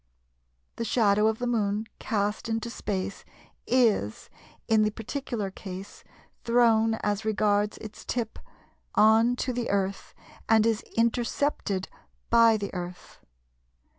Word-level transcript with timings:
The 0.77 0.83
shadow 0.83 1.27
of 1.27 1.37
the 1.37 1.45
Moon 1.45 1.85
cast 1.99 2.49
into 2.49 2.71
space 2.71 3.23
is, 3.67 4.31
in 4.67 4.81
the 4.81 4.89
particular 4.89 5.51
case, 5.51 6.03
thrown 6.43 6.95
as 7.03 7.23
regards 7.23 7.77
its 7.77 8.03
tip 8.03 8.39
on 8.95 9.35
to 9.35 9.53
the 9.53 9.69
Earth 9.69 10.15
and 10.49 10.65
is 10.65 10.81
intercepted 10.97 11.87
by 12.31 12.57
the 12.57 12.73
Earth. 12.73 13.19